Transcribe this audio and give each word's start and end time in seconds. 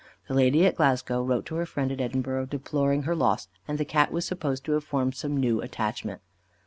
The 0.27 0.33
lady 0.33 0.65
at 0.65 0.73
Glasgow 0.77 1.21
wrote 1.21 1.45
to 1.45 1.55
her 1.57 1.65
friend 1.67 1.91
at 1.91 2.01
Edinburgh, 2.01 2.47
deploring 2.47 3.03
her 3.03 3.15
loss, 3.15 3.49
and 3.67 3.77
the 3.77 3.85
Cat 3.85 4.11
was 4.11 4.25
supposed 4.25 4.65
to 4.65 4.71
have 4.71 4.83
formed 4.83 5.13
some 5.13 5.37
new 5.37 5.61
attachment. 5.61 6.21